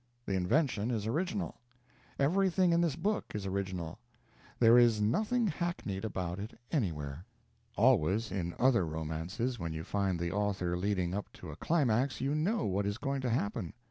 The 0.25 0.33
invention 0.33 0.89
is 0.89 1.05
original. 1.05 1.59
Everything 2.17 2.73
in 2.73 2.81
this 2.81 2.95
book 2.95 3.23
is 3.35 3.45
original; 3.45 3.99
there 4.57 4.75
is 4.79 4.99
nothing 4.99 5.45
hackneyed 5.45 6.03
about 6.03 6.39
it 6.39 6.59
anywhere. 6.71 7.23
Always, 7.75 8.31
in 8.31 8.55
other 8.57 8.83
romances, 8.83 9.59
when 9.59 9.73
you 9.73 9.83
find 9.83 10.19
the 10.19 10.31
author 10.31 10.75
leading 10.75 11.13
up 11.13 11.31
to 11.33 11.51
a 11.51 11.55
climax, 11.55 12.19
you 12.19 12.33
know 12.33 12.65
what 12.65 12.87
is 12.87 12.97
going 12.97 13.21
to 13.21 13.29
happen. 13.29 13.73